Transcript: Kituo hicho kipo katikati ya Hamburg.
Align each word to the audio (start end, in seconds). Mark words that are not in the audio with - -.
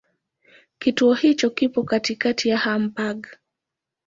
Kituo 0.79 1.13
hicho 1.13 1.49
kipo 1.49 1.83
katikati 1.83 2.49
ya 2.49 2.57
Hamburg. 2.57 3.27